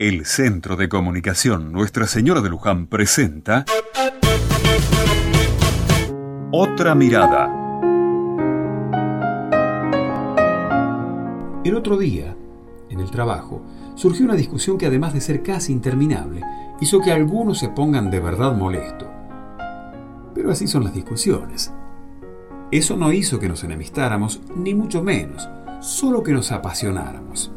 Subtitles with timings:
[0.00, 3.66] El Centro de Comunicación Nuestra Señora de Luján presenta
[6.50, 7.52] Otra Mirada.
[11.62, 12.34] El otro día,
[12.88, 13.62] en el trabajo,
[13.94, 16.40] surgió una discusión que además de ser casi interminable,
[16.80, 19.06] hizo que algunos se pongan de verdad molesto.
[20.34, 21.74] Pero así son las discusiones.
[22.70, 25.46] Eso no hizo que nos enemistáramos, ni mucho menos,
[25.82, 27.52] solo que nos apasionáramos.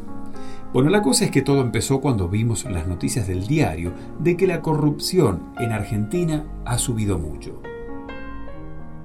[0.74, 4.48] Bueno, la cosa es que todo empezó cuando vimos las noticias del diario de que
[4.48, 7.62] la corrupción en Argentina ha subido mucho.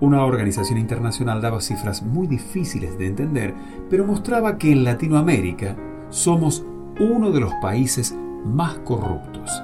[0.00, 3.54] Una organización internacional daba cifras muy difíciles de entender,
[3.90, 5.76] pero mostraba que en Latinoamérica
[6.09, 6.64] somos
[7.00, 9.62] uno de los países más corruptos.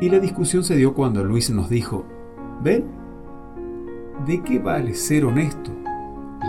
[0.00, 2.06] Y la discusión se dio cuando Luis nos dijo,
[2.62, 2.86] ¿ven?
[4.24, 5.72] ¿De qué vale ser honesto,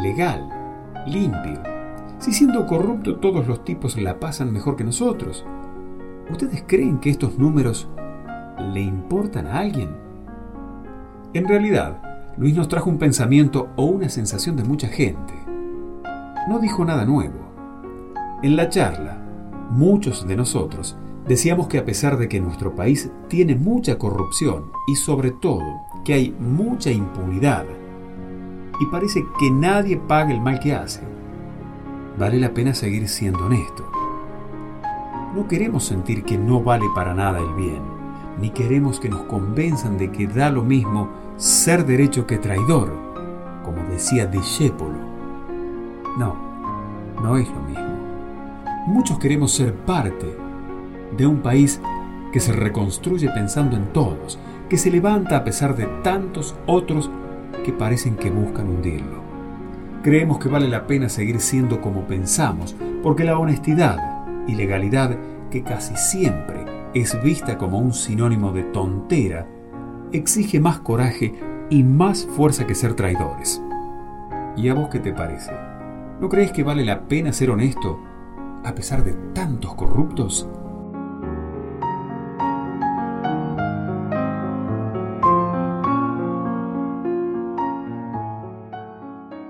[0.01, 0.47] legal,
[1.05, 1.70] limpio,
[2.21, 5.43] si siendo corrupto todos los tipos la pasan mejor que nosotros?
[6.29, 7.89] ¿Ustedes creen que estos números
[8.73, 9.89] le importan a alguien?
[11.33, 11.99] En realidad,
[12.37, 15.33] Luis nos trajo un pensamiento o una sensación de mucha gente.
[16.47, 17.39] No dijo nada nuevo.
[18.43, 19.17] En la charla,
[19.71, 20.95] muchos de nosotros
[21.27, 26.13] decíamos que a pesar de que nuestro país tiene mucha corrupción y sobre todo que
[26.13, 27.65] hay mucha impunidad
[28.79, 31.01] y parece que nadie paga el mal que hace,
[32.17, 33.89] vale la pena seguir siendo honesto.
[35.35, 37.81] No queremos sentir que no vale para nada el bien,
[38.39, 42.93] ni queremos que nos convenzan de que da lo mismo ser derecho que traidor,
[43.63, 44.99] como decía Discépolo.
[46.17, 46.35] No,
[47.21, 47.91] no es lo mismo.
[48.87, 50.37] Muchos queremos ser parte
[51.15, 51.79] de un país
[52.31, 57.09] que se reconstruye pensando en todos, que se levanta a pesar de tantos otros
[57.63, 59.20] que parecen que buscan hundirlo.
[60.03, 65.15] Creemos que vale la pena seguir siendo como pensamos, porque la honestidad y legalidad,
[65.51, 69.47] que casi siempre es vista como un sinónimo de tontera,
[70.11, 71.35] exige más coraje
[71.69, 73.61] y más fuerza que ser traidores.
[74.57, 75.51] ¿Y a vos qué te parece?
[76.19, 77.99] ¿No crees que vale la pena ser honesto
[78.63, 80.49] a pesar de tantos corruptos?